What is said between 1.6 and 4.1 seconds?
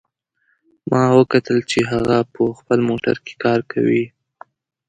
چې هغه په خپل موټر کې کار کوي